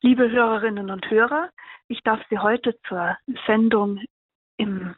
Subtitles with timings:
[0.00, 1.50] Liebe Hörerinnen und Hörer,
[1.88, 4.00] ich darf Sie heute zur Sendung
[4.56, 4.94] im,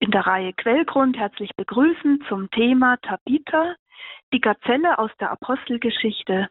[0.00, 3.74] in der Reihe Quellgrund herzlich begrüßen zum Thema Tabitha,
[4.34, 6.50] die Gazelle aus der Apostelgeschichte.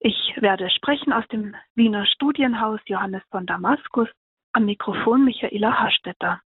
[0.00, 4.08] Ich werde sprechen aus dem Wiener Studienhaus Johannes von Damaskus,
[4.52, 6.40] am Mikrofon Michaela Hastetter.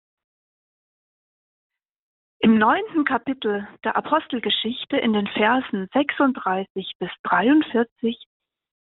[2.38, 8.29] Im neunten Kapitel der Apostelgeschichte in den Versen 36 bis 43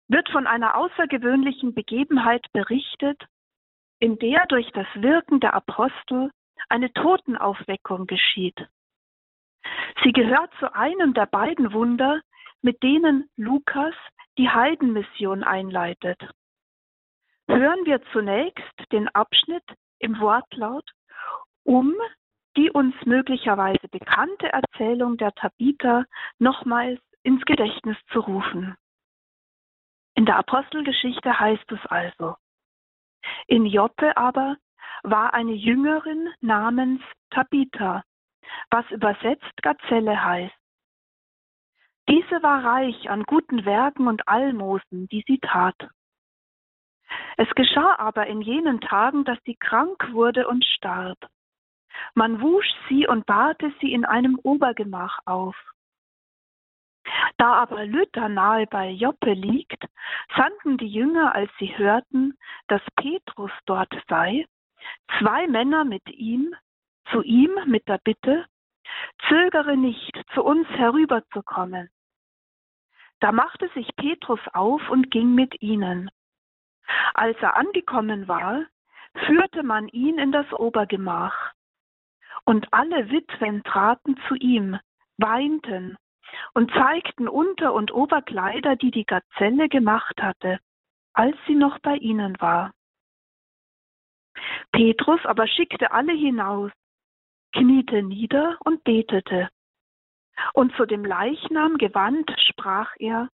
[0.08, 3.22] wird von einer außergewöhnlichen Begebenheit berichtet,
[4.00, 6.32] in der durch das Wirken der Apostel
[6.70, 8.68] eine Totenaufweckung geschieht.
[10.04, 12.22] Sie gehört zu einem der beiden Wunder,
[12.62, 13.94] mit denen Lukas
[14.38, 16.20] die Heidenmission einleitet.
[17.48, 19.64] Hören wir zunächst den Abschnitt
[20.00, 20.90] im Wortlaut,
[21.64, 21.94] um
[22.56, 26.06] die uns möglicherweise bekannte Erzählung der Tabitha
[26.40, 28.76] nochmals ins Gedächtnis zu rufen.
[30.18, 32.38] In der Apostelgeschichte heißt es also,
[33.46, 34.58] in Joppe aber
[35.04, 38.04] war eine Jüngerin namens Tabitha,
[38.72, 40.56] was übersetzt Gazelle heißt.
[42.10, 45.88] Diese war reich an guten Werken und Almosen, die sie tat.
[47.38, 51.30] Es geschah aber in jenen Tagen, dass sie krank wurde und starb.
[52.16, 55.56] Man wusch sie und bahrte sie in einem Obergemach auf.
[57.38, 59.86] Da aber Lydda nahe bei Joppe liegt,
[60.36, 64.46] sandten die Jünger, als sie hörten, dass Petrus dort sei,
[65.20, 66.56] zwei Männer mit ihm,
[67.12, 68.46] zu ihm mit der Bitte,
[69.28, 71.90] zögere nicht, zu uns herüberzukommen.
[73.20, 76.10] Da machte sich Petrus auf und ging mit ihnen.
[77.14, 78.66] Als er angekommen war,
[79.26, 81.54] führte man ihn in das Obergemach.
[82.46, 84.80] Und alle Witwen traten zu ihm,
[85.18, 85.98] weinten
[86.54, 90.60] und zeigten Unter- und Oberkleider, die die Gazelle gemacht hatte,
[91.14, 92.74] als sie noch bei ihnen war.
[94.72, 96.72] Petrus aber schickte alle hinaus,
[97.54, 99.50] kniete nieder und betete.
[100.54, 103.30] Und zu dem Leichnam gewandt sprach er,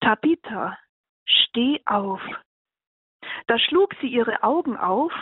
[0.00, 0.78] Tabitha,
[1.24, 2.20] steh auf.
[3.46, 5.12] Da schlug sie ihre Augen auf,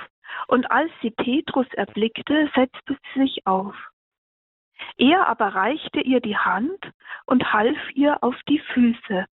[0.49, 3.77] und als sie Petrus erblickte, setzte sie sich auf.
[4.97, 6.91] Er aber reichte ihr die Hand
[7.27, 9.27] und half ihr auf die Füße.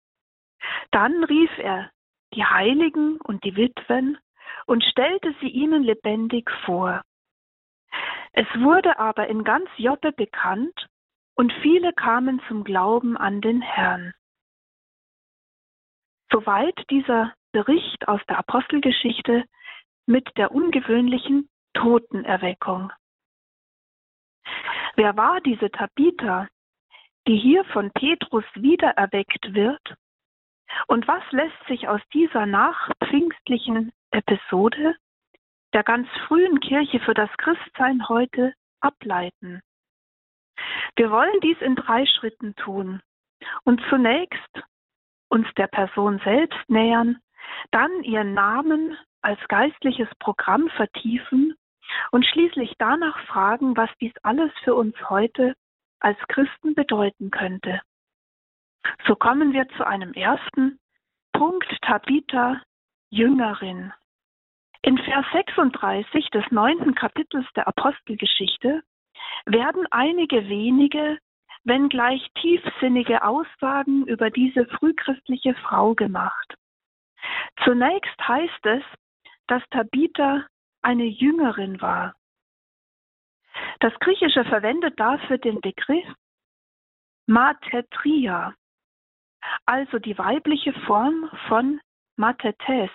[0.91, 1.91] Dann rief er
[2.35, 4.19] die Heiligen und die Witwen
[4.67, 7.03] und stellte sie ihnen lebendig vor.
[8.33, 10.89] Es wurde aber in ganz Joppe bekannt,
[11.35, 14.13] und viele kamen zum Glauben an den Herrn.
[16.33, 19.45] Soweit dieser Bericht aus der Apostelgeschichte
[20.07, 22.93] mit der ungewöhnlichen Totenerweckung.
[24.99, 26.49] Wer war diese Tabitha,
[27.29, 29.95] die hier von Petrus wiedererweckt wird?
[30.89, 34.97] Und was lässt sich aus dieser nachpfingstlichen Episode
[35.73, 39.61] der ganz frühen Kirche für das Christsein heute ableiten?
[40.97, 43.01] Wir wollen dies in drei Schritten tun
[43.63, 44.65] und zunächst
[45.29, 47.21] uns der Person selbst nähern,
[47.71, 51.55] dann ihren Namen als geistliches Programm vertiefen
[52.11, 55.55] und schließlich danach fragen, was dies alles für uns heute
[56.01, 57.81] als Christen bedeuten könnte.
[59.07, 60.79] So kommen wir zu einem ersten
[61.33, 62.63] Punkt Tabitha,
[63.11, 63.93] Jüngerin.
[64.83, 68.83] In Vers 36 des neunten Kapitels der Apostelgeschichte
[69.45, 71.19] werden einige wenige,
[71.65, 76.55] wenngleich tiefsinnige Aussagen über diese frühchristliche Frau gemacht.
[77.65, 78.83] Zunächst heißt es,
[79.49, 80.47] dass Tabitha
[80.83, 82.15] eine Jüngerin war.
[83.81, 86.07] Das Griechische verwendet dafür den Begriff
[87.27, 88.55] Matetria,
[89.67, 91.81] also die weibliche Form von
[92.17, 92.91] Matetes,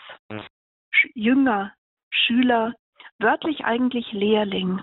[1.13, 1.73] Jünger,
[2.09, 2.73] Schüler,
[3.19, 4.81] wörtlich eigentlich Lehrling.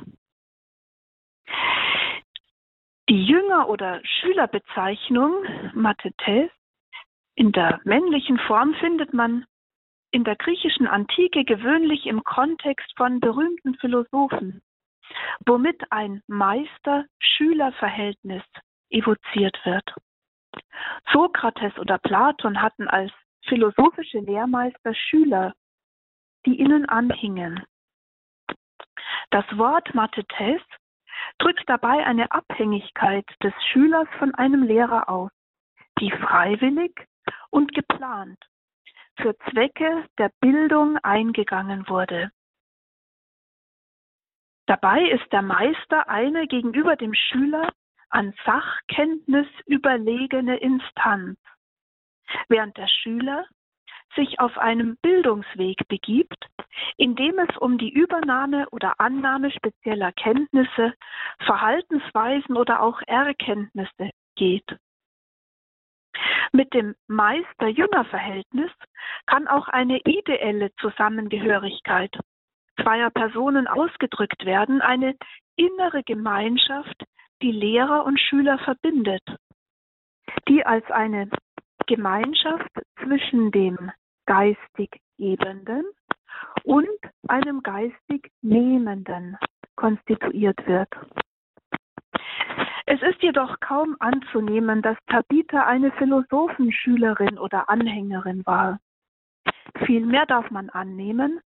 [3.08, 5.34] Die Jünger- oder Schülerbezeichnung
[5.74, 6.50] Matetes
[7.34, 9.46] in der männlichen Form findet man
[10.10, 14.62] in der griechischen Antike gewöhnlich im Kontext von berühmten Philosophen,
[15.46, 18.42] womit ein Meister-Schüler-Verhältnis
[18.90, 19.94] evoziert wird.
[21.12, 23.12] Sokrates oder Platon hatten als
[23.46, 25.54] philosophische Lehrmeister Schüler,
[26.46, 27.64] die ihnen anhingen.
[29.30, 30.60] Das Wort Mathetes
[31.38, 35.30] drückt dabei eine Abhängigkeit des Schülers von einem Lehrer aus,
[36.00, 36.92] die freiwillig
[37.50, 38.49] und geplant
[39.20, 42.30] für Zwecke der Bildung eingegangen wurde.
[44.66, 47.72] Dabei ist der Meister eine gegenüber dem Schüler
[48.08, 51.38] an Sachkenntnis überlegene Instanz,
[52.48, 53.46] während der Schüler
[54.16, 56.46] sich auf einem Bildungsweg begibt,
[56.96, 60.94] in dem es um die Übernahme oder Annahme spezieller Kenntnisse,
[61.44, 64.76] Verhaltensweisen oder auch Erkenntnisse geht.
[66.52, 68.70] Mit dem Meister-Jünger-Verhältnis
[69.26, 72.16] kann auch eine ideelle Zusammengehörigkeit
[72.82, 75.14] zweier Personen ausgedrückt werden, eine
[75.56, 77.04] innere Gemeinschaft,
[77.42, 79.22] die Lehrer und Schüler verbindet,
[80.48, 81.30] die als eine
[81.86, 82.70] Gemeinschaft
[83.02, 83.90] zwischen dem
[84.26, 85.84] geistig Gebenden
[86.64, 86.88] und
[87.28, 89.36] einem geistig Nehmenden
[89.76, 90.88] konstituiert wird.
[92.92, 98.80] Es ist jedoch kaum anzunehmen, dass Tabitha eine Philosophenschülerin oder Anhängerin war.
[99.86, 101.38] Vielmehr darf man annehmen,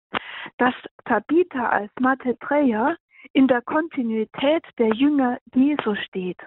[0.58, 0.74] dass
[1.04, 2.94] Tabitha als Mathetraea
[3.32, 6.38] in der Kontinuität der Jünger Jesu steht,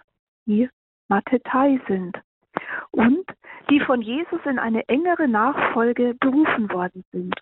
[0.45, 0.69] die
[1.09, 2.17] Mathetai sind
[2.91, 3.25] und
[3.69, 7.35] die von Jesus in eine engere Nachfolge berufen worden sind.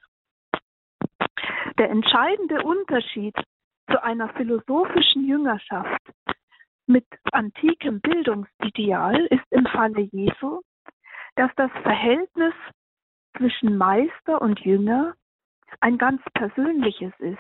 [1.78, 3.36] Der entscheidende Unterschied
[3.92, 6.02] zu einer philosophischen Jüngerschaft
[6.88, 10.62] mit antikem Bildungsideal ist im Falle Jesu,
[11.36, 12.54] dass das Verhältnis
[13.38, 15.16] zwischen Meister und Jünger
[15.80, 17.40] ein ganz persönliches ist,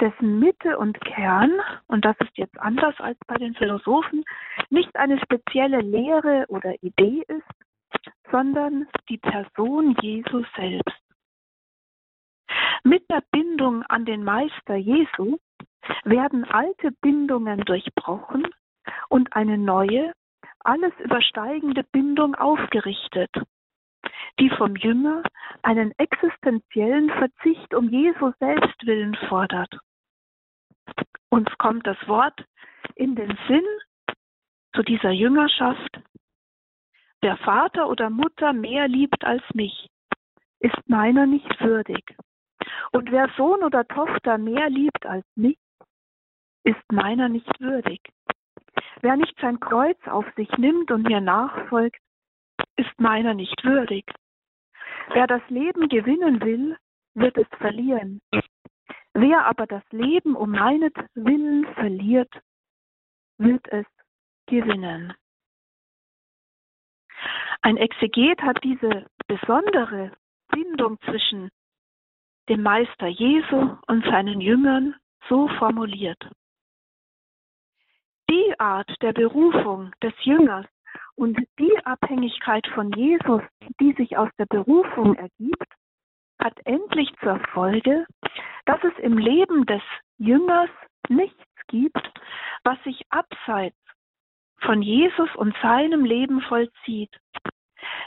[0.00, 1.52] dessen Mitte und Kern,
[1.86, 4.24] und das ist jetzt anders als bei den Philosophen,
[4.70, 11.02] nicht eine spezielle Lehre oder Idee ist, sondern die Person Jesu selbst.
[12.84, 15.38] Mit der Bindung an den Meister Jesu
[16.04, 18.46] werden alte Bindungen durchbrochen
[19.08, 20.12] und eine neue,
[20.60, 23.30] alles übersteigende Bindung aufgerichtet,
[24.38, 25.22] die vom Jünger
[25.62, 29.78] einen existenziellen Verzicht um Jesu selbst willen fordert.
[31.30, 32.44] Uns kommt das Wort
[32.94, 33.64] in den Sinn
[34.74, 36.00] zu dieser Jüngerschaft.
[37.20, 39.88] Wer Vater oder Mutter mehr liebt als mich,
[40.60, 42.16] ist meiner nicht würdig.
[42.92, 45.58] Und wer Sohn oder Tochter mehr liebt als mich,
[46.64, 48.00] ist meiner nicht würdig.
[49.00, 52.00] Wer nicht sein Kreuz auf sich nimmt und mir nachfolgt,
[52.76, 54.04] ist meiner nicht würdig.
[55.12, 56.76] Wer das Leben gewinnen will,
[57.14, 58.20] wird es verlieren.
[59.14, 62.32] Wer aber das Leben um meinetwillen verliert,
[63.38, 63.86] wird es
[64.46, 65.14] gewinnen.
[67.62, 70.12] Ein Exeget hat diese besondere
[70.50, 71.50] Bindung zwischen
[72.48, 74.94] dem Meister Jesu und seinen Jüngern
[75.28, 76.30] so formuliert.
[78.30, 80.66] Die Art der Berufung des Jüngers
[81.14, 83.42] und die Abhängigkeit von Jesus,
[83.80, 85.72] die sich aus der Berufung ergibt,
[86.38, 88.06] hat endlich zur Folge,
[88.66, 89.82] dass es im Leben des
[90.18, 90.70] Jüngers
[91.08, 92.12] nichts gibt,
[92.64, 93.76] was sich abseits
[94.60, 97.14] von Jesus und seinem Leben vollzieht,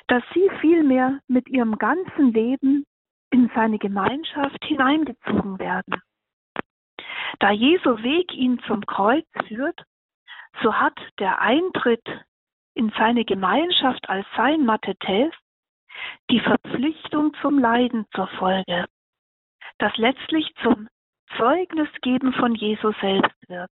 [0.07, 2.85] dass sie vielmehr mit ihrem ganzen Leben
[3.31, 6.01] in seine Gemeinschaft hineingezogen werden.
[7.39, 9.85] Da Jesu Weg ihn zum Kreuz führt,
[10.61, 12.05] so hat der Eintritt
[12.73, 15.33] in seine Gemeinschaft als sein Mathetes
[16.29, 18.85] die Verpflichtung zum Leiden zur Folge,
[19.77, 20.87] das letztlich zum
[21.37, 23.71] Zeugnisgeben von Jesus selbst wird.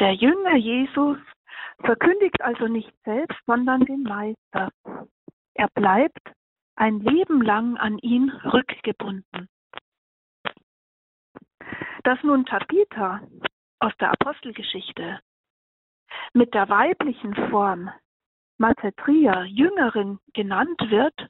[0.00, 1.18] Der Jünger Jesus
[1.84, 4.70] verkündigt also nicht selbst, sondern den Meister.
[5.54, 6.32] Er bleibt
[6.76, 9.48] ein Leben lang an ihn rückgebunden.
[12.02, 13.20] Dass nun Tabitha
[13.84, 15.20] aus der Apostelgeschichte
[16.32, 17.90] mit der weiblichen Form
[18.56, 21.28] Matetria Jüngerin genannt wird,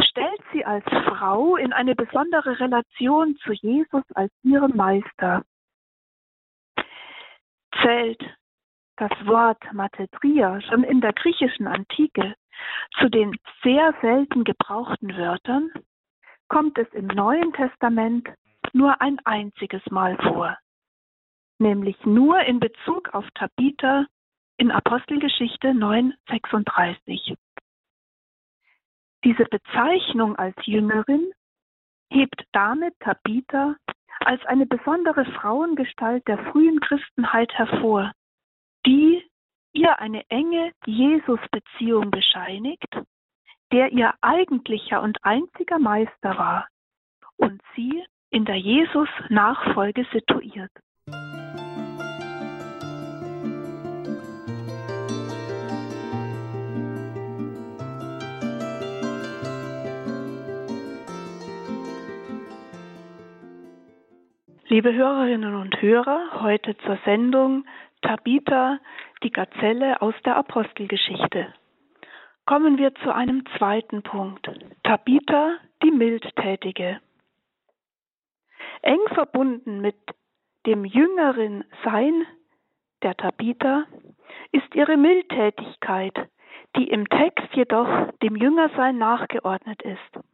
[0.00, 5.42] stellt sie als Frau in eine besondere Relation zu Jesus als ihrem Meister.
[7.80, 8.22] Zählt
[8.96, 12.34] das Wort Matetria schon in der griechischen Antike
[12.98, 15.70] zu den sehr selten gebrauchten Wörtern,
[16.48, 18.28] kommt es im Neuen Testament
[18.74, 20.58] nur ein einziges Mal vor,
[21.60, 24.06] nämlich nur in Bezug auf Tabitha
[24.56, 27.36] in Apostelgeschichte 9,36.
[29.24, 31.32] Diese Bezeichnung als Jüngerin
[32.10, 33.76] hebt damit Tabitha
[34.20, 38.12] als eine besondere Frauengestalt der frühen Christenheit hervor,
[38.86, 39.22] die
[39.72, 42.88] ihr eine enge Jesus-Beziehung bescheinigt,
[43.72, 46.68] der ihr eigentlicher und einziger Meister war
[47.36, 50.72] und sie in der Jesus-Nachfolge situiert.
[64.70, 67.64] Liebe Hörerinnen und Hörer, heute zur Sendung
[68.02, 68.78] Tabitha,
[69.24, 71.52] die Gazelle aus der Apostelgeschichte.
[72.46, 74.48] kommen wir zu einem zweiten Punkt.
[74.84, 77.00] Tabitha, die Mildtätige.
[78.82, 79.96] Eng verbunden mit
[80.66, 82.24] dem jüngeren Sein
[83.02, 83.86] der Tabitha
[84.52, 86.14] ist ihre Mildtätigkeit,
[86.76, 90.29] die im Text jedoch dem Jüngersein nachgeordnet ist.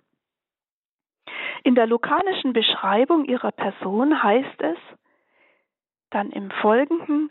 [1.65, 4.79] In der lukanischen Beschreibung ihrer Person heißt es
[6.11, 7.31] dann im Folgenden,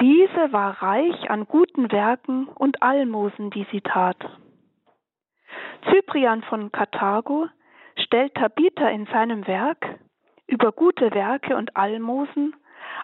[0.00, 4.16] diese war reich an guten Werken und Almosen, die sie tat.
[5.88, 7.48] Cyprian von Karthago
[7.96, 9.98] stellt Tabitha in seinem Werk
[10.46, 12.54] über gute Werke und Almosen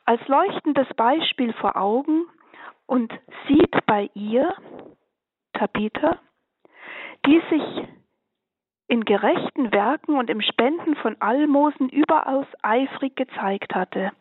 [0.04, 2.26] als leuchtendes Beispiel vor Augen
[2.86, 3.12] und
[3.46, 4.52] sieht bei ihr,
[5.52, 6.18] Tabitha,
[7.26, 7.88] die sich
[8.88, 14.12] in gerechten Werken und im Spenden von Almosen überaus eifrig gezeigt hatte.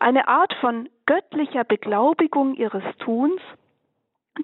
[0.00, 3.40] Eine Art von göttlicher Beglaubigung ihres Tuns,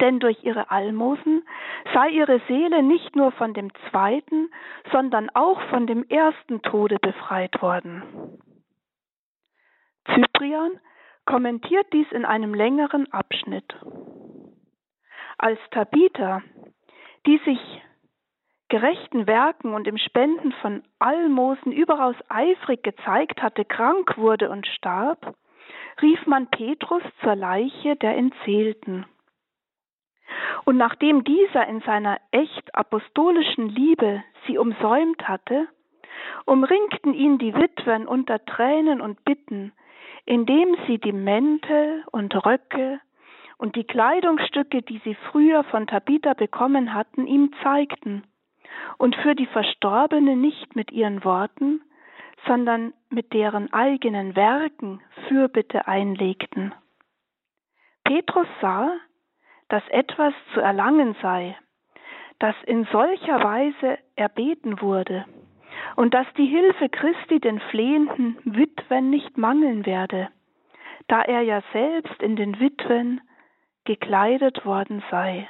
[0.01, 1.43] denn durch ihre Almosen
[1.93, 4.51] sei ihre Seele nicht nur von dem zweiten,
[4.93, 8.03] sondern auch von dem ersten Tode befreit worden.
[10.13, 10.79] Cyprian
[11.25, 13.75] kommentiert dies in einem längeren Abschnitt.
[15.39, 16.43] Als Tabitha,
[17.27, 17.61] die sich
[18.69, 25.37] gerechten Werken und im Spenden von Almosen überaus eifrig gezeigt hatte, krank wurde und starb,
[26.03, 29.07] rief man Petrus zur Leiche der Entzählten.
[30.65, 35.69] Und nachdem dieser in seiner echt apostolischen Liebe sie umsäumt hatte,
[36.45, 39.73] umringten ihn die Witwen unter Tränen und Bitten,
[40.25, 43.01] indem sie die Mäntel und Röcke
[43.59, 48.25] und die Kleidungsstücke, die sie früher von Tabitha bekommen hatten, ihm zeigten
[48.99, 51.81] und für die Verstorbene nicht mit ihren Worten,
[52.47, 56.75] sondern mit deren eigenen Werken Fürbitte einlegten.
[58.05, 58.93] Petrus sah,
[59.69, 61.57] dass etwas zu erlangen sei,
[62.39, 65.25] das in solcher Weise erbeten wurde,
[65.97, 70.29] und dass die Hilfe Christi den flehenden Witwen nicht mangeln werde,
[71.09, 73.21] da er ja selbst in den Witwen
[73.85, 75.49] gekleidet worden sei.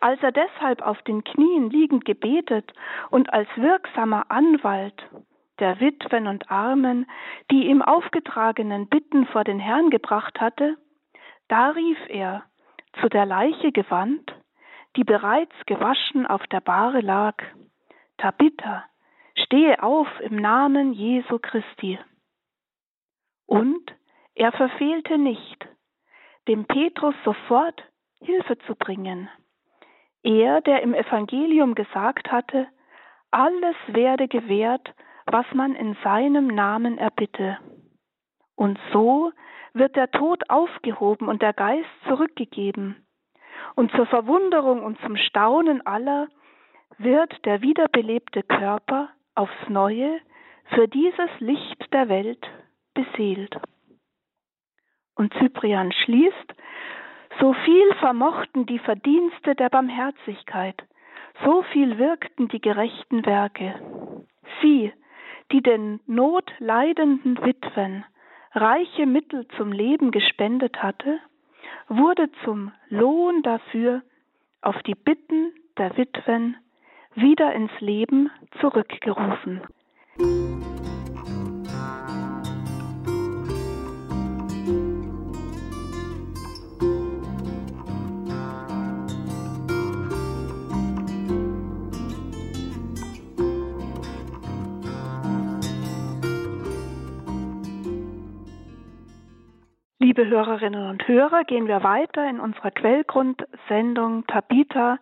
[0.00, 2.72] Als er deshalb auf den Knien liegend gebetet
[3.10, 5.02] und als wirksamer Anwalt
[5.58, 7.06] der Witwen und Armen
[7.50, 10.76] die ihm aufgetragenen Bitten vor den Herrn gebracht hatte,
[11.48, 12.44] da rief er,
[13.00, 14.34] zu der Leiche gewandt,
[14.96, 17.36] die bereits gewaschen auf der Bahre lag,
[18.18, 18.84] Tabitha,
[19.36, 21.98] stehe auf im Namen Jesu Christi.
[23.46, 23.94] Und
[24.34, 25.66] er verfehlte nicht,
[26.48, 27.82] dem Petrus sofort
[28.20, 29.28] Hilfe zu bringen.
[30.22, 32.66] Er, der im Evangelium gesagt hatte,
[33.30, 34.94] alles werde gewährt,
[35.26, 37.58] was man in seinem Namen erbitte.
[38.56, 39.32] Und so
[39.74, 43.06] wird der Tod aufgehoben und der Geist zurückgegeben.
[43.74, 46.28] Und zur Verwunderung und zum Staunen aller
[46.96, 50.20] wird der wiederbelebte Körper aufs neue
[50.74, 52.44] für dieses Licht der Welt
[52.94, 53.56] beseelt.
[55.14, 56.54] Und Cyprian schließt,
[57.40, 60.82] so viel vermochten die Verdienste der Barmherzigkeit,
[61.44, 63.74] so viel wirkten die gerechten Werke.
[64.60, 64.92] Sie,
[65.52, 68.04] die den notleidenden Witwen
[68.52, 71.20] reiche Mittel zum Leben gespendet hatte,
[71.88, 74.02] wurde zum Lohn dafür
[74.62, 76.56] auf die Bitten der Witwen
[77.14, 78.30] wieder ins Leben
[78.60, 79.62] zurückgerufen.
[100.08, 104.96] Liebe Hörerinnen und Hörer, gehen wir weiter in unserer Quellgrundsendung Tabitha,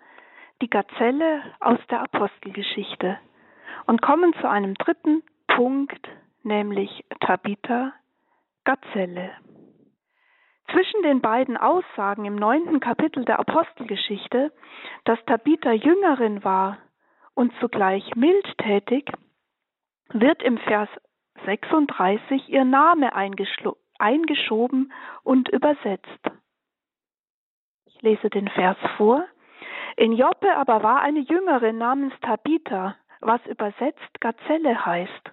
[0.61, 3.17] die Gazelle aus der Apostelgeschichte
[3.87, 6.09] und kommen zu einem dritten Punkt,
[6.43, 7.93] nämlich Tabitha,
[8.65, 9.31] Gazelle.
[10.73, 14.51] Zwischen den beiden Aussagen im neunten Kapitel der Apostelgeschichte,
[15.05, 16.79] dass Tabitha Jüngerin war
[17.35, 19.09] und zugleich mildtätig,
[20.09, 20.89] wird im Vers
[21.45, 26.31] 36 ihr Name eingeschlossen eingeschoben und übersetzt.
[27.87, 29.25] Ich lese den Vers vor.
[29.97, 35.33] In Joppe aber war eine Jüngerin namens Tabitha, was übersetzt Gazelle heißt.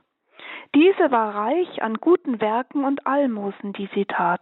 [0.74, 4.42] Diese war reich an guten Werken und Almosen, die sie tat.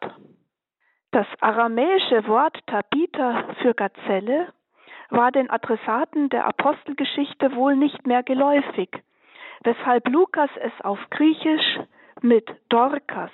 [1.12, 4.54] Das aramäische Wort Tabitha für Gazelle
[5.10, 8.90] war den Adressaten der Apostelgeschichte wohl nicht mehr geläufig,
[9.64, 11.80] weshalb Lukas es auf Griechisch
[12.22, 13.32] mit Dorcas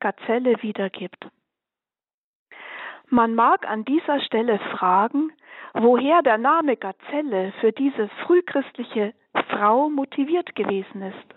[0.00, 1.28] Gazelle wiedergibt.
[3.08, 5.32] Man mag an dieser Stelle fragen,
[5.74, 9.14] woher der Name Gazelle für diese frühchristliche
[9.48, 11.34] Frau motiviert gewesen ist.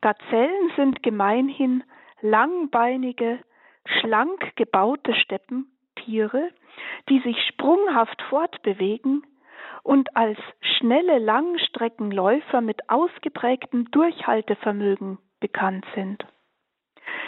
[0.00, 1.84] Gazellen sind gemeinhin
[2.20, 3.38] langbeinige,
[3.84, 6.50] schlank gebaute Steppentiere,
[7.08, 9.26] die sich sprunghaft fortbewegen
[9.82, 16.24] und als schnelle Langstreckenläufer mit ausgeprägtem Durchhaltevermögen bekannt sind.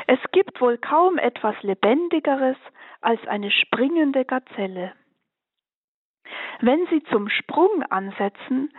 [0.06, 2.56] Es gibt wohl kaum etwas Lebendigeres
[3.00, 4.92] als eine springende Gazelle.
[6.60, 8.72] Wenn sie zum Sprung ansetzen,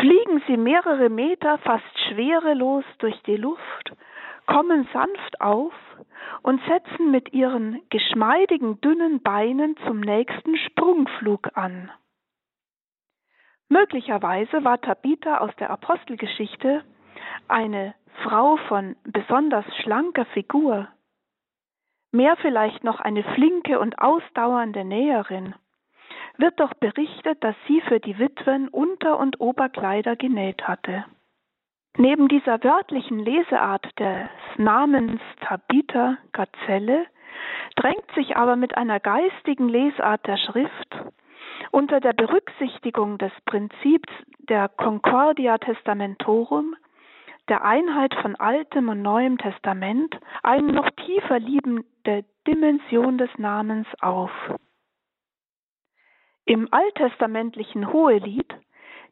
[0.00, 3.92] fliegen sie mehrere Meter fast schwerelos durch die Luft,
[4.46, 5.74] kommen sanft auf
[6.42, 11.90] und setzen mit ihren geschmeidigen dünnen Beinen zum nächsten Sprungflug an.
[13.68, 16.84] Möglicherweise war Tabitha aus der Apostelgeschichte
[17.48, 20.88] eine Frau von besonders schlanker Figur,
[22.12, 25.54] mehr vielleicht noch eine flinke und ausdauernde Näherin,
[26.38, 31.04] wird doch berichtet, dass sie für die Witwen Unter- und Oberkleider genäht hatte.
[31.98, 37.06] Neben dieser wörtlichen Leseart des Namens Tabitha Gazelle
[37.76, 40.96] drängt sich aber mit einer geistigen Lesart der Schrift
[41.70, 46.76] unter der Berücksichtigung des Prinzips der Concordia Testamentorum
[47.48, 54.30] der Einheit von Altem und Neuem Testament eine noch tiefer liebende Dimension des Namens auf.
[56.44, 58.52] Im alttestamentlichen Hohelied,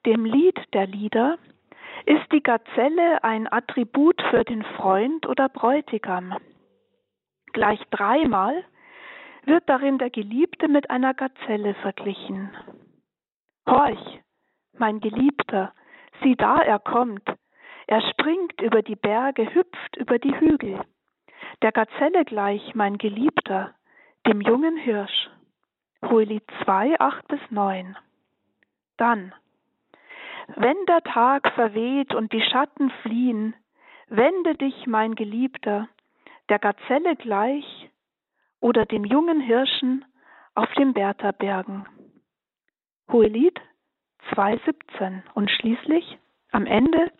[0.06, 1.38] dem Lied der Lieder,
[2.06, 6.36] ist die Gazelle ein Attribut für den Freund oder Bräutigam.
[7.52, 8.64] Gleich dreimal
[9.44, 12.50] wird darin der Geliebte mit einer Gazelle verglichen.
[13.68, 14.20] Horch,
[14.76, 15.72] mein Geliebter,
[16.22, 17.22] sieh da, er kommt,
[17.86, 20.80] er springt über die Berge, hüpft über die Hügel.
[21.62, 23.74] Der Gazelle gleich, mein Geliebter,
[24.26, 25.28] dem jungen Hirsch.
[26.02, 27.96] Hohelied 2, 8 bis 9.
[28.96, 29.34] Dann,
[30.56, 33.54] wenn der Tag verweht und die Schatten fliehen,
[34.08, 35.88] wende dich, mein Geliebter,
[36.48, 37.90] der Gazelle gleich
[38.60, 40.04] oder dem jungen Hirschen
[40.54, 41.86] auf den Bertha-Bergen.
[43.10, 43.60] Hohelied
[44.32, 46.18] 2,17 und schließlich
[46.50, 47.10] am Ende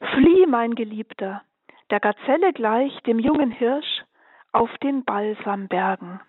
[0.00, 1.42] Flieh, mein Geliebter,
[1.90, 4.04] der Gazelle gleich dem jungen Hirsch
[4.52, 6.20] auf den Balsambergen.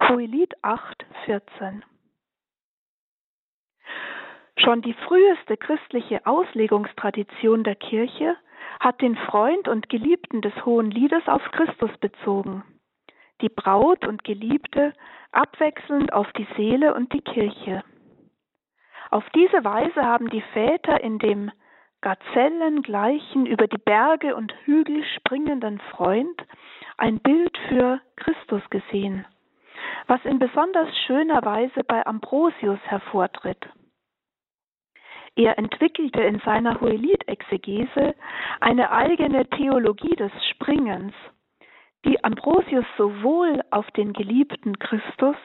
[0.00, 1.84] Hohelied 8, 14.
[4.58, 8.36] Schon die früheste christliche Auslegungstradition der Kirche
[8.78, 12.62] hat den Freund und Geliebten des Hohen Liedes auf Christus bezogen,
[13.40, 14.92] die Braut und Geliebte
[15.32, 17.82] abwechselnd auf die Seele und die Kirche.
[19.10, 21.50] Auf diese Weise haben die Väter in dem
[22.04, 26.38] Gazellen gleichen über die Berge und Hügel springenden Freund
[26.98, 29.24] ein Bild für Christus gesehen,
[30.06, 33.66] was in besonders schöner Weise bei Ambrosius hervortritt.
[35.34, 38.14] Er entwickelte in seiner Hohelied-Exegese
[38.60, 41.14] eine eigene Theologie des Springens,
[42.04, 45.36] die Ambrosius sowohl auf den geliebten Christus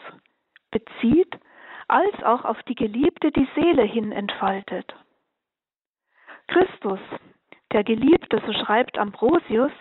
[0.71, 1.39] bezieht,
[1.87, 4.93] als auch auf die Geliebte die Seele hin entfaltet.
[6.49, 6.99] Christus,
[7.71, 9.71] der Geliebte, so schreibt Ambrosius,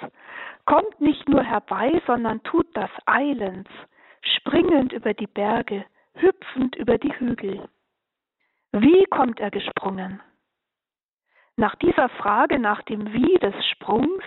[0.66, 3.70] kommt nicht nur herbei, sondern tut das eilends,
[4.20, 7.68] springend über die Berge, hüpfend über die Hügel.
[8.72, 10.20] Wie kommt er gesprungen?
[11.56, 14.22] Nach dieser Frage nach dem Wie des Sprungs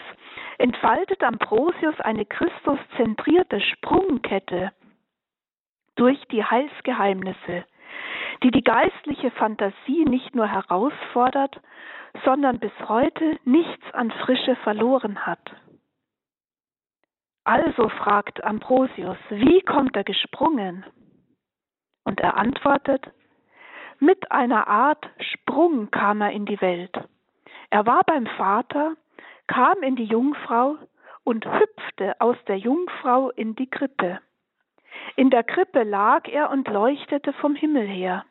[0.58, 4.71] entfaltet Ambrosius eine Christuszentrierte Sprungkette
[5.95, 7.65] durch die Heilsgeheimnisse,
[8.43, 11.62] die die geistliche Fantasie nicht nur herausfordert,
[12.26, 15.56] sondern bis heute nichts an Frische verloren hat.
[17.43, 20.86] Also fragt Ambrosius, wie kommt er gesprungen?
[22.04, 23.12] Und er antwortet,
[24.00, 26.95] mit einer Art Sprung kam er in die Welt.
[27.69, 28.95] Er war beim Vater,
[29.47, 30.78] kam in die Jungfrau
[31.24, 34.19] und hüpfte aus der Jungfrau in die Krippe.
[35.15, 38.26] In der Krippe lag er und leuchtete vom Himmel her.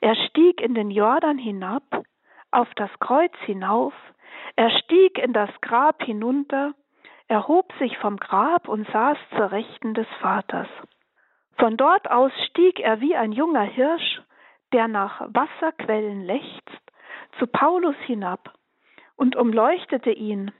[0.00, 2.04] Er stieg in den Jordan hinab,
[2.50, 3.94] auf das Kreuz hinauf,
[4.56, 6.74] er stieg in das Grab hinunter,
[7.28, 10.68] erhob sich vom Grab und saß zur Rechten des Vaters.
[11.58, 14.22] Von dort aus stieg er wie ein junger Hirsch,
[14.72, 16.80] der nach Wasserquellen lechzt,
[17.38, 18.54] zu Paulus hinab
[19.16, 20.52] und umleuchtete ihn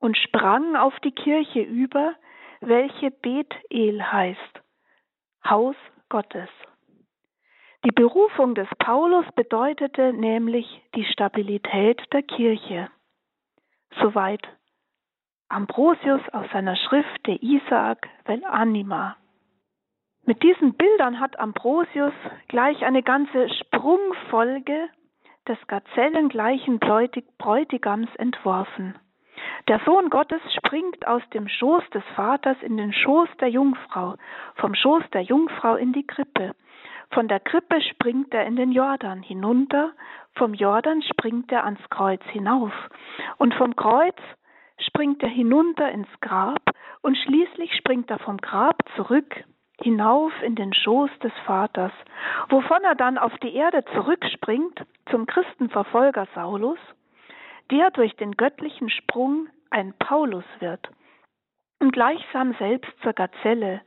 [0.00, 2.14] und sprang auf die Kirche über,
[2.60, 4.62] welche Bethel heißt,
[5.48, 5.76] Haus
[6.08, 6.48] Gottes.
[7.88, 12.90] Die Berufung des Paulus bedeutete nämlich die Stabilität der Kirche.
[13.98, 14.46] Soweit
[15.48, 19.16] Ambrosius aus seiner Schrift De Isaac vel Anima.
[20.26, 22.12] Mit diesen Bildern hat Ambrosius
[22.48, 24.90] gleich eine ganze Sprungfolge
[25.48, 28.98] des gazellengleichen Bräutigams entworfen.
[29.66, 34.16] Der Sohn Gottes springt aus dem Schoß des Vaters in den Schoß der Jungfrau,
[34.56, 36.54] vom Schoß der Jungfrau in die Krippe.
[37.10, 39.92] Von der Krippe springt er in den Jordan hinunter,
[40.34, 42.72] vom Jordan springt er ans Kreuz hinauf
[43.38, 44.16] und vom Kreuz
[44.78, 46.62] springt er hinunter ins Grab
[47.02, 49.44] und schließlich springt er vom Grab zurück
[49.80, 51.92] hinauf in den Schoß des Vaters,
[52.48, 56.78] wovon er dann auf die Erde zurückspringt zum Christenverfolger Saulus,
[57.70, 60.88] der durch den göttlichen Sprung ein Paulus wird
[61.80, 63.82] und gleichsam selbst zur Gazelle,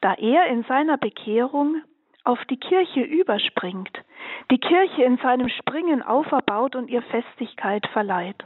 [0.00, 1.82] da er in seiner Bekehrung
[2.24, 3.90] auf die Kirche überspringt,
[4.50, 8.44] die Kirche in seinem Springen auferbaut und ihr Festigkeit verleiht.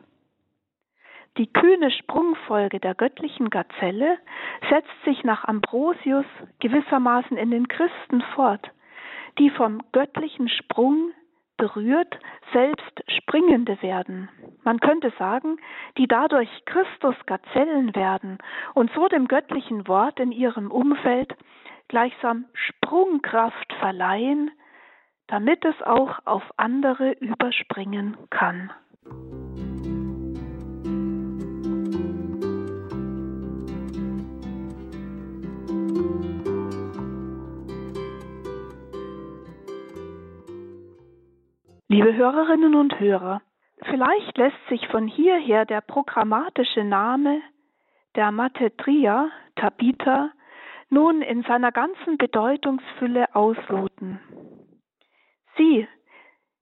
[1.36, 4.18] Die kühne Sprungfolge der göttlichen Gazelle
[4.70, 6.26] setzt sich nach Ambrosius
[6.60, 8.70] gewissermaßen in den Christen fort,
[9.38, 11.12] die vom göttlichen Sprung
[11.56, 12.18] berührt
[12.52, 14.28] selbst Springende werden.
[14.62, 15.58] Man könnte sagen,
[15.98, 18.38] die dadurch Christus Gazellen werden
[18.74, 21.34] und so dem göttlichen Wort in ihrem Umfeld
[21.88, 24.50] gleichsam Sprungkraft verleihen,
[25.26, 28.70] damit es auch auf andere überspringen kann.
[41.88, 43.40] Liebe Hörerinnen und Hörer,
[43.84, 47.40] vielleicht lässt sich von hierher der programmatische Name
[48.16, 50.30] der Matetria, Tabitha,
[50.94, 54.20] nun in seiner ganzen Bedeutungsfülle ausloten.
[55.56, 55.86] Sie,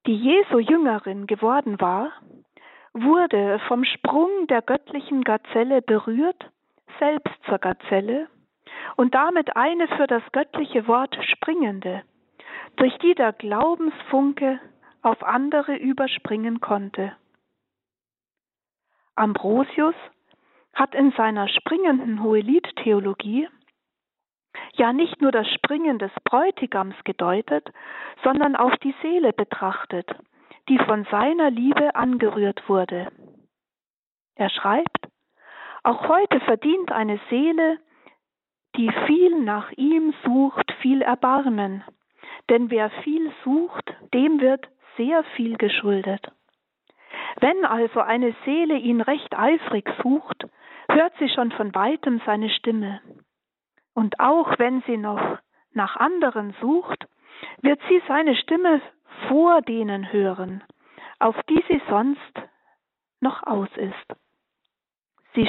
[0.07, 2.13] die Jesu Jüngerin geworden war,
[2.93, 6.51] wurde vom Sprung der göttlichen Gazelle berührt,
[6.99, 8.29] selbst zur Gazelle,
[8.97, 12.03] und damit eine für das göttliche Wort springende,
[12.77, 14.61] durch die der Glaubensfunke
[15.03, 17.13] auf andere überspringen konnte.
[19.15, 19.95] Ambrosius
[20.75, 23.49] hat in seiner springenden Hohelied-Theologie
[24.75, 27.71] ja nicht nur das Springen des Bräutigams gedeutet,
[28.23, 30.09] sondern auch die Seele betrachtet,
[30.69, 33.09] die von seiner Liebe angerührt wurde.
[34.35, 35.09] Er schreibt,
[35.83, 37.79] auch heute verdient eine Seele,
[38.77, 41.85] die viel nach ihm sucht, viel Erbarmen,
[42.49, 46.33] denn wer viel sucht, dem wird sehr viel geschuldet.
[47.41, 50.47] Wenn also eine Seele ihn recht eifrig sucht,
[50.89, 53.01] hört sie schon von weitem seine Stimme.
[53.95, 55.39] Und auch wenn sie noch
[55.73, 57.07] nach anderen sucht,
[57.61, 58.81] wird sie seine Stimme
[59.29, 60.63] vor denen hören,
[61.19, 62.43] auf die sie sonst
[63.21, 64.19] noch aus ist.
[65.35, 65.49] Sie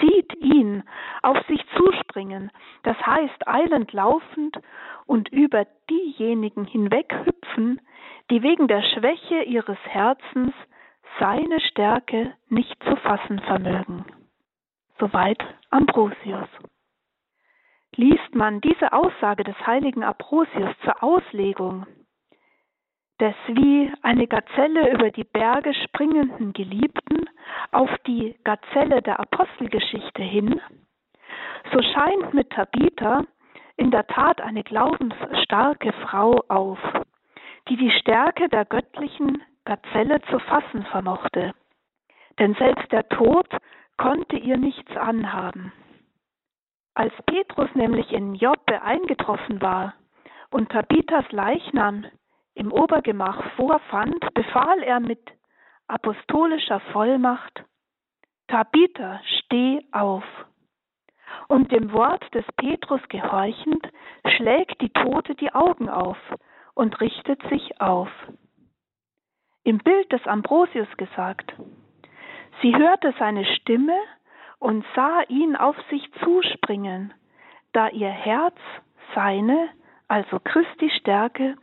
[0.00, 0.82] sieht ihn
[1.22, 2.50] auf sich zuspringen,
[2.82, 4.58] das heißt eilend laufend
[5.06, 7.80] und über diejenigen hinweghüpfen,
[8.30, 10.54] die wegen der Schwäche ihres Herzens
[11.18, 14.04] seine Stärke nicht zu fassen vermögen.
[14.98, 16.48] Soweit Ambrosius.
[17.96, 21.86] Liest man diese Aussage des heiligen Ambrosius zur Auslegung
[23.22, 27.30] des wie eine Gazelle über die Berge springenden Geliebten
[27.70, 30.60] auf die Gazelle der Apostelgeschichte hin,
[31.72, 33.24] so scheint mit Tabitha
[33.76, 36.78] in der Tat eine glaubensstarke Frau auf,
[37.68, 41.52] die die Stärke der göttlichen Gazelle zu fassen vermochte.
[42.40, 43.46] Denn selbst der Tod
[43.98, 45.72] konnte ihr nichts anhaben.
[46.94, 49.94] Als Petrus nämlich in Joppe eingetroffen war
[50.50, 52.04] und Tabithas Leichnam
[52.54, 55.20] im Obergemach vorfand, befahl er mit
[55.88, 57.64] apostolischer Vollmacht,
[58.48, 60.24] Tabitha, steh auf.
[61.48, 63.88] Und dem Wort des Petrus gehorchend,
[64.36, 66.18] schlägt die Tote die Augen auf
[66.74, 68.10] und richtet sich auf.
[69.64, 71.54] Im Bild des Ambrosius gesagt,
[72.60, 73.96] sie hörte seine Stimme
[74.62, 77.12] und sah ihn auf sich zuspringen,
[77.72, 78.56] da ihr Herz
[79.12, 79.68] seine,
[80.06, 81.56] also Christi Stärke,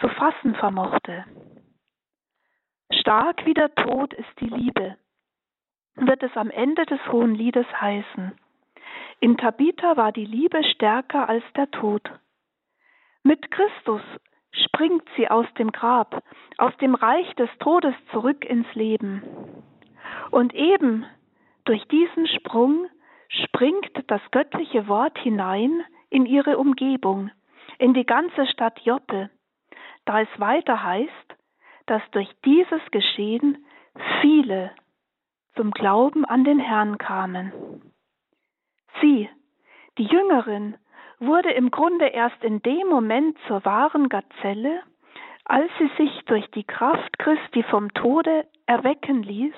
[0.00, 1.26] zu fassen vermochte.
[2.90, 4.96] Stark wie der Tod ist die Liebe,
[5.96, 8.32] wird es am Ende des Hohen Liedes heißen.
[9.20, 12.10] In Tabitha war die Liebe stärker als der Tod.
[13.22, 14.02] Mit Christus
[14.64, 16.22] springt sie aus dem Grab,
[16.56, 19.22] aus dem Reich des Todes zurück ins Leben.
[20.30, 21.04] Und eben
[21.66, 22.86] durch diesen Sprung
[23.28, 27.30] springt das göttliche Wort hinein in ihre Umgebung,
[27.78, 29.30] in die ganze Stadt Joppe,
[30.04, 31.36] da es weiter heißt,
[31.86, 33.66] dass durch dieses Geschehen
[34.20, 34.70] viele
[35.56, 37.52] zum Glauben an den Herrn kamen.
[39.00, 39.28] Sie,
[39.98, 40.76] die Jüngerin,
[41.18, 44.82] wurde im Grunde erst in dem Moment zur wahren Gazelle,
[45.44, 49.54] als sie sich durch die Kraft Christi vom Tode erwecken ließ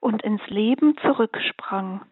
[0.00, 2.02] und ins Leben zurücksprang.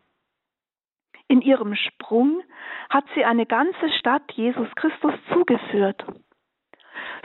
[1.28, 2.42] In ihrem Sprung
[2.88, 6.04] hat sie eine ganze Stadt Jesus Christus zugeführt.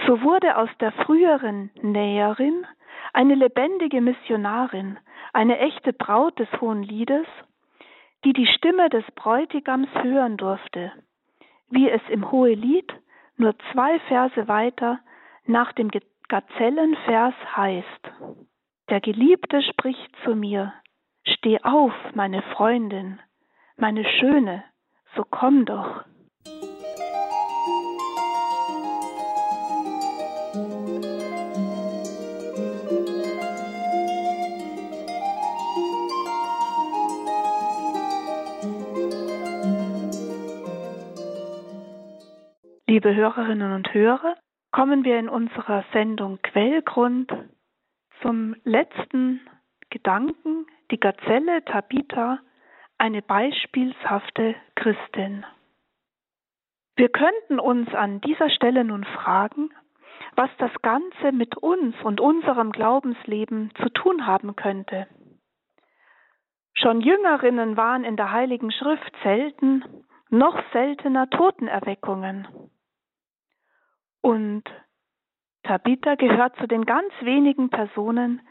[0.07, 2.65] So wurde aus der früheren Näherin
[3.13, 4.97] eine lebendige Missionarin,
[5.33, 7.27] eine echte Braut des Hohen Liedes,
[8.23, 10.91] die die Stimme des Bräutigams hören durfte,
[11.69, 12.91] wie es im Hohelied
[13.37, 14.99] nur zwei Verse weiter
[15.45, 15.89] nach dem
[16.27, 18.11] Gazellenvers heißt.
[18.91, 20.73] Der Geliebte spricht zu mir,
[21.25, 23.21] Steh auf, meine Freundin,
[23.77, 24.65] meine Schöne,
[25.15, 26.03] so komm doch.
[42.89, 44.35] Liebe Hörerinnen und Hörer,
[44.71, 47.31] kommen wir in unserer Sendung Quellgrund
[48.21, 49.41] zum letzten
[49.89, 52.39] Gedanken, die Gazelle Tabitha,
[52.97, 55.45] eine beispielshafte Christin.
[56.95, 59.71] Wir könnten uns an dieser Stelle nun fragen,
[60.35, 65.07] was das Ganze mit uns und unserem Glaubensleben zu tun haben könnte.
[66.73, 69.83] Schon Jüngerinnen waren in der Heiligen Schrift selten,
[70.29, 72.47] noch seltener Totenerweckungen.
[74.21, 74.63] Und
[75.63, 78.41] Tabitha gehört zu den ganz wenigen Personen,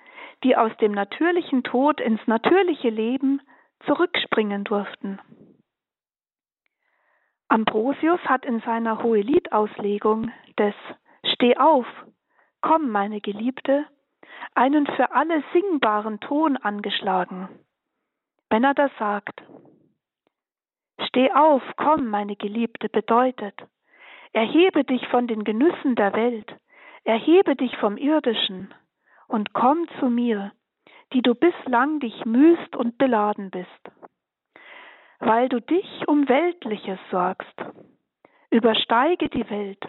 [0.45, 3.43] die aus dem natürlichen Tod ins natürliche Leben
[3.87, 5.19] zurückspringen durften.
[7.49, 10.75] Ambrosius hat in seiner Hohelied-Auslegung des
[11.25, 11.87] Steh auf,
[12.61, 13.87] komm, meine Geliebte,
[14.55, 17.49] einen für alle singbaren Ton angeschlagen,
[18.51, 19.43] wenn er das sagt.
[21.07, 23.55] Steh auf, komm, meine Geliebte, bedeutet,
[24.33, 26.55] Erhebe dich von den Genüssen der Welt,
[27.05, 28.75] erhebe dich vom Irdischen
[29.29, 30.53] und komm zu mir,
[31.13, 33.69] die du bislang dich mühst und beladen bist.
[35.19, 37.55] Weil du dich um Weltliches sorgst,
[38.51, 39.83] übersteige die Welt,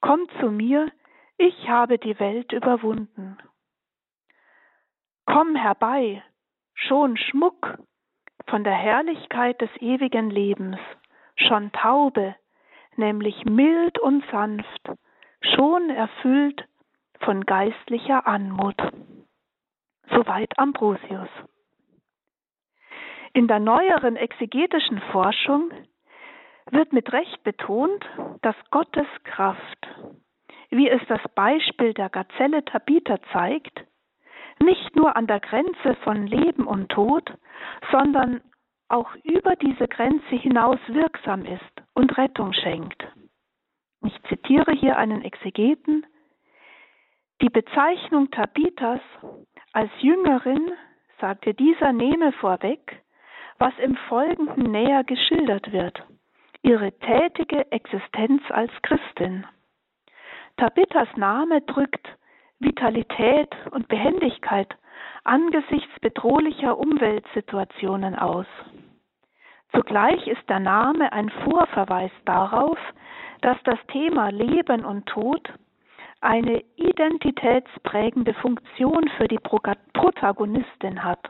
[0.00, 0.90] komm zu mir,
[1.36, 3.38] ich habe die Welt überwunden.
[5.26, 6.22] Komm herbei,
[6.74, 7.78] schon Schmuck
[8.46, 10.78] von der Herrlichkeit des ewigen Lebens,
[11.36, 12.36] schon Taube,
[12.96, 14.90] nämlich mild und sanft,
[15.54, 16.64] schon erfüllt
[17.20, 18.76] von geistlicher Anmut.
[20.10, 21.28] Soweit Ambrosius.
[23.32, 25.72] In der neueren exegetischen Forschung
[26.70, 28.04] wird mit Recht betont,
[28.42, 29.88] dass Gottes Kraft,
[30.70, 33.84] wie es das Beispiel der Gazelle Tabitha zeigt,
[34.60, 37.32] nicht nur an der Grenze von Leben und Tod,
[37.90, 38.40] sondern
[38.88, 43.04] auch über diese Grenze hinaus wirksam ist und Rettung schenkt.
[44.04, 46.06] Ich zitiere hier einen Exegeten.
[47.40, 49.00] Die Bezeichnung Tabithas
[49.72, 50.72] als Jüngerin,
[51.20, 53.02] sagte dieser, nehme vorweg,
[53.58, 56.02] was im Folgenden näher geschildert wird,
[56.62, 59.46] ihre tätige Existenz als Christin.
[60.58, 62.06] Tabithas Name drückt
[62.58, 64.68] Vitalität und Behendigkeit
[65.24, 68.46] angesichts bedrohlicher Umweltsituationen aus.
[69.74, 72.78] Zugleich ist der Name ein Vorverweis darauf,
[73.44, 75.52] dass das Thema Leben und Tod
[76.22, 81.28] eine identitätsprägende Funktion für die Protagonistin hat.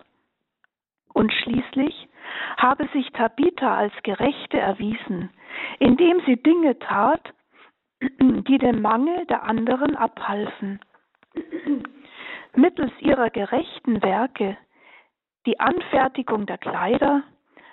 [1.12, 2.08] Und schließlich
[2.56, 5.30] habe sich Tabitha als Gerechte erwiesen,
[5.80, 7.32] indem sie Dinge tat,
[8.00, 10.78] die dem Mangel der anderen abhalfen.
[12.54, 14.56] Mittels ihrer gerechten Werke,
[15.46, 17.24] die Anfertigung der Kleider,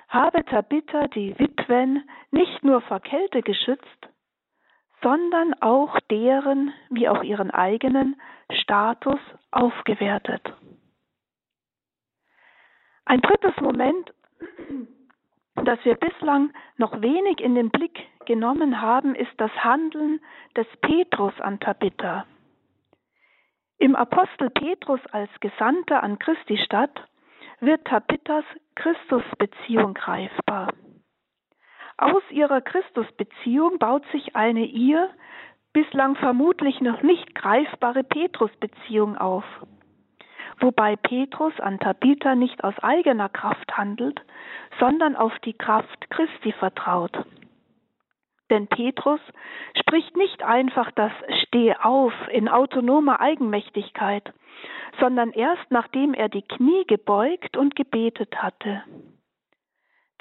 [0.09, 4.10] habe Tabitha die Witwen nicht nur vor Kälte geschützt,
[5.01, 8.19] sondern auch deren wie auch ihren eigenen
[8.51, 9.19] Status
[9.51, 10.41] aufgewertet.
[13.05, 14.13] Ein drittes Moment,
[15.55, 20.21] das wir bislang noch wenig in den Blick genommen haben, ist das Handeln
[20.55, 22.25] des Petrus an Tabitha.
[23.77, 27.07] Im Apostel Petrus als Gesandter an Christi Stadt
[27.59, 30.69] wird Tabithas Christusbeziehung greifbar.
[32.01, 35.07] Aus ihrer Christusbeziehung baut sich eine ihr
[35.71, 39.43] bislang vermutlich noch nicht greifbare Petrusbeziehung auf,
[40.59, 44.19] wobei Petrus an Tabitha nicht aus eigener Kraft handelt,
[44.79, 47.15] sondern auf die Kraft Christi vertraut.
[48.49, 49.21] Denn Petrus
[49.79, 51.11] spricht nicht einfach das
[51.43, 54.33] Steh auf in autonomer Eigenmächtigkeit,
[54.99, 58.81] sondern erst nachdem er die Knie gebeugt und gebetet hatte.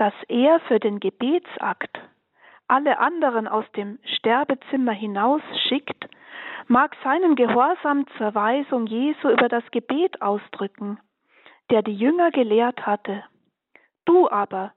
[0.00, 2.00] Dass er für den Gebetsakt
[2.68, 6.08] alle anderen aus dem Sterbezimmer hinausschickt,
[6.68, 10.98] mag seinen Gehorsam zur Weisung Jesu über das Gebet ausdrücken,
[11.68, 13.24] der die Jünger gelehrt hatte.
[14.06, 14.72] Du aber,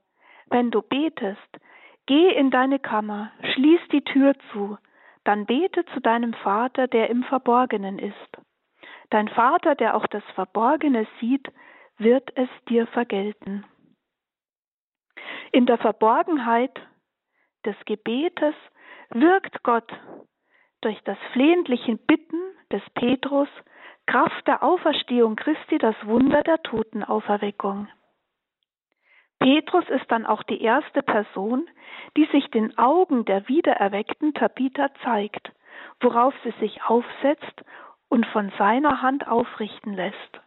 [0.47, 1.57] wenn du betest,
[2.05, 4.77] geh in deine Kammer, schließ die Tür zu,
[5.23, 8.37] dann bete zu deinem Vater, der im Verborgenen ist.
[9.09, 11.47] Dein Vater, der auch das Verborgene sieht,
[11.97, 13.63] wird es dir vergelten.
[15.53, 16.75] In der Verborgenheit
[17.63, 18.55] des Gebetes
[19.11, 19.89] wirkt Gott
[20.81, 23.47] durch das flehentliche Bitten des Petrus
[24.07, 27.87] Kraft der Auferstehung Christi das Wunder der Totenauferweckung.
[29.37, 31.69] Petrus ist dann auch die erste Person,
[32.17, 35.51] die sich den Augen der wiedererweckten Tabitha zeigt,
[36.01, 37.63] worauf sie sich aufsetzt
[38.09, 40.41] und von seiner Hand aufrichten lässt.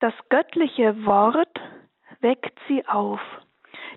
[0.00, 1.60] Das göttliche Wort
[2.20, 3.20] weckt sie auf,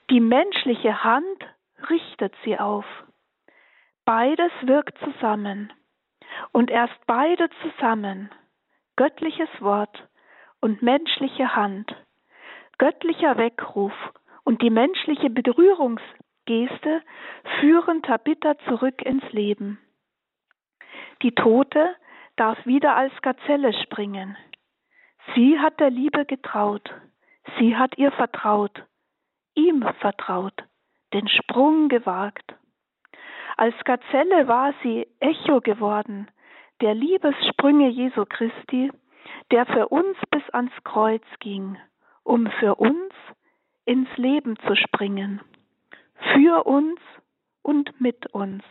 [0.09, 1.45] die menschliche Hand
[1.89, 2.85] richtet sie auf.
[4.05, 5.71] Beides wirkt zusammen
[6.51, 8.31] und erst beide zusammen,
[8.95, 10.07] göttliches Wort
[10.61, 11.95] und menschliche Hand,
[12.77, 13.93] göttlicher Weckruf
[14.43, 17.03] und die menschliche Berührungsgeste
[17.59, 19.79] führen Tabitha zurück ins Leben.
[21.21, 21.95] Die Tote
[22.35, 24.37] darf wieder als Gazelle springen.
[25.35, 26.89] Sie hat der Liebe getraut,
[27.59, 28.83] sie hat ihr vertraut,
[29.59, 30.63] ihm vertraut,
[31.13, 32.55] den Sprung gewagt.
[33.57, 36.27] Als Gazelle war sie Echo geworden,
[36.81, 38.91] der Liebessprünge Jesu Christi,
[39.51, 41.77] der für uns bis ans Kreuz ging
[42.29, 43.11] um für uns
[43.85, 45.41] ins Leben zu springen,
[46.35, 46.99] für uns
[47.63, 48.63] und mit uns.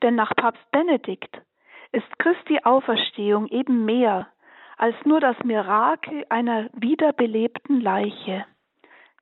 [0.00, 1.42] Denn nach Papst Benedikt
[1.90, 4.28] ist Christi Auferstehung eben mehr
[4.76, 8.46] als nur das Mirakel einer wiederbelebten Leiche.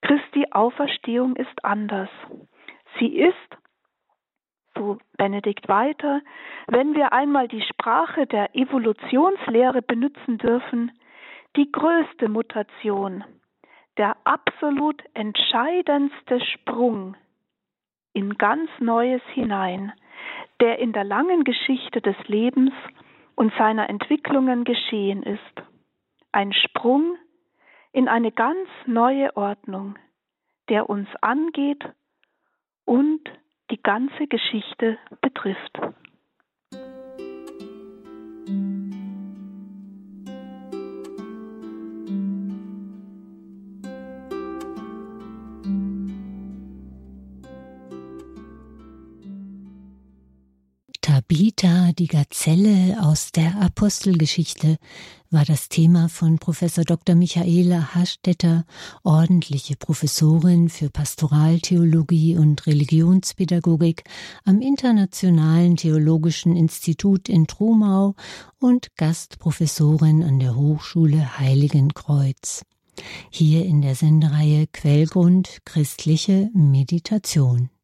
[0.03, 2.11] Christi Auferstehung ist anders.
[2.99, 3.35] Sie ist,
[4.75, 6.21] so Benedikt weiter,
[6.67, 10.93] wenn wir einmal die Sprache der Evolutionslehre benutzen dürfen,
[11.57, 13.25] die größte Mutation,
[13.97, 17.17] der absolut entscheidendste Sprung
[18.15, 19.93] in ganz Neues hinein,
[20.61, 22.73] der in der langen Geschichte des Lebens
[23.35, 25.63] und seiner Entwicklungen geschehen ist.
[26.33, 27.17] Ein Sprung
[27.93, 29.99] in eine ganz neue Ordnung,
[30.69, 31.85] der uns angeht
[32.85, 33.21] und
[33.71, 35.79] die ganze Geschichte betrifft.
[51.03, 54.79] Tabitha, die Gazelle aus der Apostelgeschichte,
[55.33, 57.15] war das Thema von Professor Dr.
[57.15, 58.65] Michaela Hastetter,
[59.03, 64.05] ordentliche Professorin für Pastoraltheologie und Religionspädagogik
[64.45, 68.15] am Internationalen Theologischen Institut in Trumau
[68.59, 72.63] und Gastprofessorin an der Hochschule Heiligenkreuz.
[73.31, 77.73] Hier in der Sendereihe Quellgrund christliche Meditation.